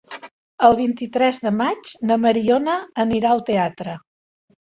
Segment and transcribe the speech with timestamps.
[0.69, 3.97] El vint-i-tres de maig na Mariona anirà al teatre.